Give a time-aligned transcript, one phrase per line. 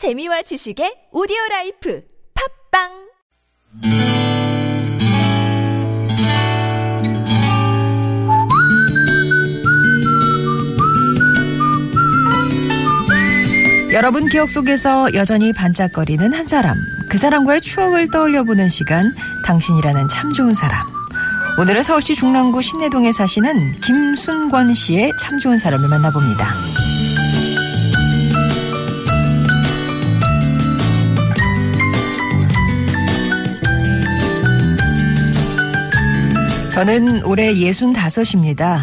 [0.00, 2.00] 재미와 지식의 오디오 라이프
[2.72, 2.88] 팟빵
[13.92, 16.78] 여러분 기억 속에서 여전히 반짝거리는 한 사람.
[17.10, 19.14] 그 사람과의 추억을 떠올려 보는 시간.
[19.44, 20.86] 당신이라는 참 좋은 사람.
[21.58, 26.89] 오늘은 서울시 중랑구 신내동에 사시는 김순권 씨의 참 좋은 사람을 만나봅니다.
[36.80, 38.78] 저는 올해 65입니다.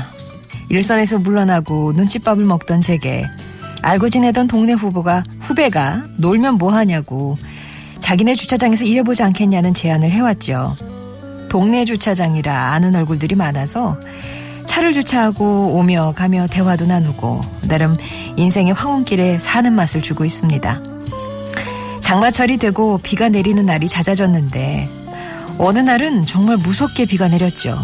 [0.69, 3.25] 일선에서 물러나고 눈칫밥을 먹던 제게
[3.81, 7.39] 알고 지내던 동네 후보가 후배가 놀면 뭐하냐고
[7.97, 10.75] 자기네 주차장에서 일해보지 않겠냐는 제안을 해왔죠.
[11.49, 13.99] 동네 주차장이라 아는 얼굴들이 많아서
[14.67, 17.97] 차를 주차하고 오며 가며 대화도 나누고 나름
[18.35, 20.83] 인생의 황혼길에 사는 맛을 주고 있습니다.
[22.01, 24.96] 장마철이 되고 비가 내리는 날이 잦아졌는데
[25.57, 27.77] 어느 날은 정말 무섭게 비가 내렸죠.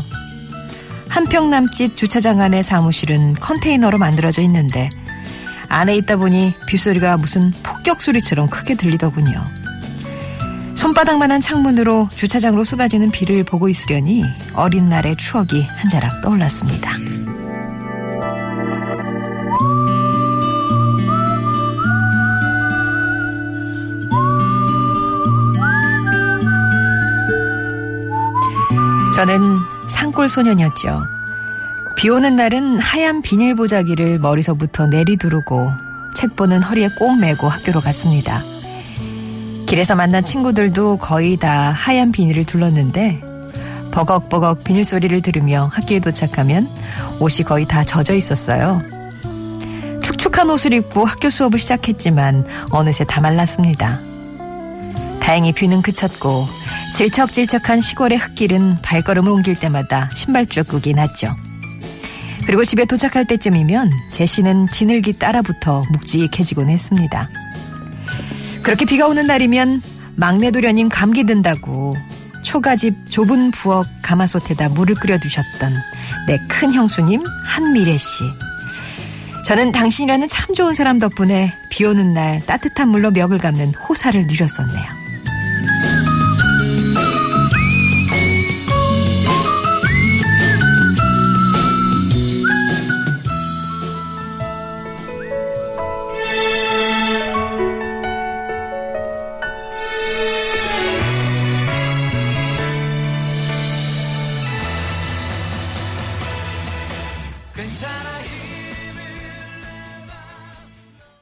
[1.09, 4.89] 한평 남짓 주차장 안의 사무실은 컨테이너로 만들어져 있는데
[5.69, 9.43] 안에 있다 보니 빗소리가 무슨 폭격 소리처럼 크게 들리더군요.
[10.75, 16.91] 손바닥만한 창문으로 주차장으로 쏟아지는 비를 보고 있으려니 어린 날의 추억이 한 자락 떠올랐습니다.
[29.15, 31.03] 저는 산골 소년이었죠.
[31.95, 35.71] 비 오는 날은 하얀 비닐 보자기를 머리서부터 내리두르고
[36.15, 38.43] 책 보는 허리에 꼭 메고 학교로 갔습니다.
[39.67, 43.21] 길에서 만난 친구들도 거의 다 하얀 비닐을 둘렀는데
[43.91, 46.67] 버걱버걱 비닐 소리를 들으며 학교에 도착하면
[47.19, 48.81] 옷이 거의 다 젖어 있었어요.
[50.01, 53.99] 축축한 옷을 입고 학교 수업을 시작했지만 어느새 다 말랐습니다.
[55.23, 56.47] 다행히 비는 그쳤고
[56.97, 61.33] 질척질척한 시골의 흙길은 발걸음을 옮길 때마다 신발 자국이 났죠.
[62.45, 67.29] 그리고 집에 도착할 때쯤이면 제시는 지늘기 따라붙어 묵직해지곤 했습니다.
[68.63, 69.81] 그렇게 비가 오는 날이면
[70.15, 71.95] 막내 도련님 감기 든다고
[72.43, 75.73] 초가집 좁은 부엌 가마솥에다 물을 끓여 두셨던
[76.27, 78.23] 내 큰 형수님 한미래 씨.
[79.45, 85.02] 저는 당신이라는 참 좋은 사람 덕분에 비 오는 날 따뜻한 물로 멱을 감는 호사를 누렸었네요.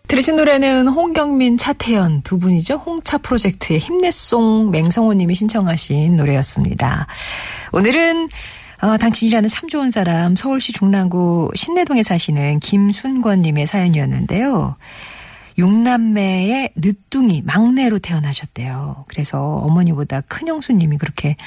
[0.07, 2.75] 들으신 노래는 홍경민, 차태현 두 분이죠.
[2.75, 7.07] 홍차 프로젝트의 힘내송 맹성호 님이 신청하신 노래였습니다.
[7.71, 8.27] 오늘은
[8.81, 14.75] 어, 당신이라는 참 좋은 사람 서울시 중랑구 신내동에 사시는 김순권 님의 사연이었는데요.
[15.57, 19.05] 육남매의 늦둥이 막내로 태어나셨대요.
[19.07, 21.37] 그래서 어머니보다 큰 형수님이 그렇게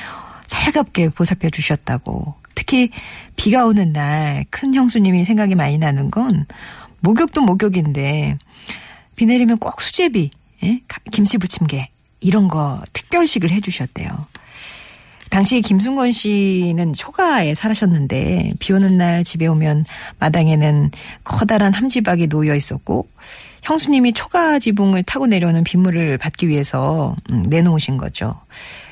[0.47, 2.44] 살갑게 보살펴 주셨다고.
[2.55, 2.91] 특히
[3.37, 6.47] 비가 오는 날 큰 형수님이 생각이 많이 나는 건
[7.01, 8.39] 목욕도 목욕인데
[9.17, 10.31] 비 내리면 꼭 수제비,
[10.63, 10.81] 예?
[11.13, 11.89] 김치 부침개
[12.21, 14.27] 이런 거 특별식을 해주셨대요.
[15.31, 19.85] 당시 김순건 씨는 초가에 살으셨는데 비 오는 날 집에 오면
[20.21, 20.93] 마당에는
[21.25, 23.09] 커다란 함지박이 놓여 있었고
[23.63, 28.41] 형수님이 초가 지붕을 타고 내려오는 빗물을 받기 위해서 음, 내놓으신 거죠.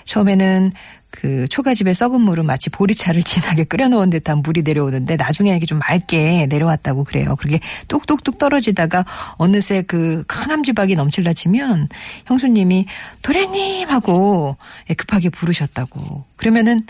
[0.04, 0.72] 처음에는
[1.12, 6.46] 그 초가집에 썩은 물은 마치 보리차를 진하게 끓여놓은 듯한 물이 내려오는데 나중에 이렇게 좀 맑게
[6.46, 7.36] 내려왔다고 그래요.
[7.36, 9.04] 그게 뚝뚝뚝 떨어지다가
[9.36, 11.88] 어느새 그 큰 함지박이 넘칠라 치면
[12.26, 12.86] 형수님이
[13.22, 14.56] 도련님 하고
[14.90, 16.24] 예, 급하게 부르셨다고.
[16.36, 16.80] 그러면은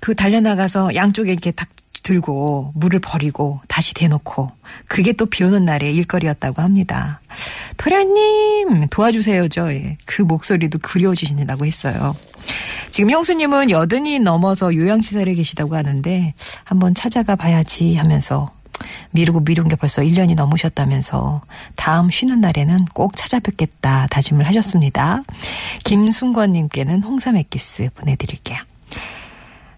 [0.00, 1.68] 그 달려나가서 양쪽에 이렇게 딱
[2.02, 4.50] 들고 물을 버리고 다시 대놓고
[4.88, 7.20] 그게 또 비 오는 날의 일거리였다고 합니다.
[7.76, 9.72] 도련님 도와주세요죠.
[9.72, 9.98] 예.
[10.06, 12.16] 그 목소리도 그리워지신다고 했어요.
[12.92, 18.50] 지금 형수님은 여든이 넘어서 요양시설에 계시다고 하는데 한번 찾아가 봐야지 하면서
[19.12, 21.40] 미루고 미룬 게 벌써 1년이 넘으셨다면서
[21.74, 25.22] 다음 쉬는 날에는 꼭 찾아뵙겠다 다짐을 하셨습니다.
[25.84, 28.58] 김순권님께는 홍삼 액기스 보내드릴게요.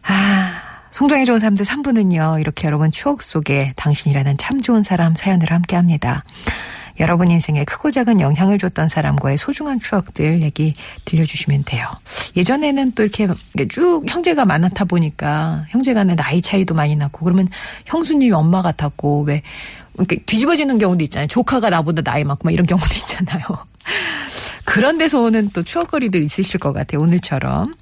[0.02, 5.76] 아, 송정의 좋은 사람들 3부는요, 이렇게 여러분 추억 속에 당신이라는 참 좋은 사람 사연을 함께
[5.76, 6.24] 합니다.
[7.00, 10.74] 여러분 인생에 크고 작은 영향을 줬던 사람과의 소중한 추억들 얘기
[11.04, 11.88] 들려주시면 돼요.
[12.36, 13.28] 예전에는 또 이렇게
[13.68, 17.48] 쭉 형제가 많았다 보니까 형제 간의 나이 차이도 많이 났고 그러면
[17.86, 19.42] 형수님이 엄마 같았고 왜
[19.96, 21.28] 이렇게 뒤집어지는 경우도 있잖아요.
[21.28, 23.42] 조카가 나보다 나이 많고 막 이런 경우도 있잖아요.
[24.64, 27.00] 그런 데서 오는 또 추억거리도 있으실 것 같아요.
[27.00, 27.74] 오늘처럼.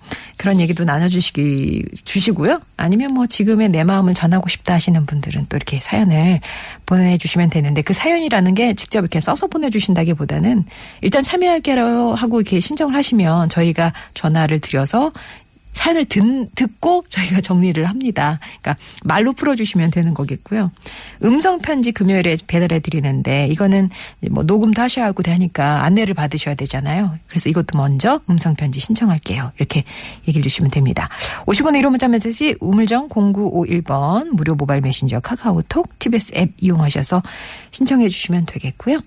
[0.42, 2.60] 그런 얘기도 나눠주시기, 주시고요.
[2.76, 6.40] 아니면 뭐 지금의 내 마음을 전하고 싶다 하시는 분들은 또 이렇게 사연을
[6.84, 10.64] 보내주시면 되는데 그 사연이라는 게 직접 이렇게 써서 보내주신다기보다는
[11.00, 15.12] 일단 참여할게요 하고 이렇게 신청을 하시면 저희가 전화를 드려서
[15.72, 16.22] 사연을 듣,
[16.54, 18.38] 듣고 저희가 정리를 합니다.
[18.60, 20.70] 그러니까 말로 풀어주시면 되는 거겠고요.
[21.24, 23.90] 음성 편지 금요일에 배달해 드리는데 이거는
[24.30, 27.16] 뭐 녹음도 하셔야 하고 되니까 안내를 받으셔야 되잖아요.
[27.26, 29.52] 그래서 이것도 먼저 음성 편지 신청할게요.
[29.56, 29.84] 이렇게
[30.28, 31.08] 얘기를 주시면 됩니다.
[31.46, 37.22] 50원의 1호 문자 메시지 우물정 0951번 무료 모바일 메신저 카카오톡 TBS 앱 이용하셔서
[37.70, 39.00] 신청해 주시면 되겠고요.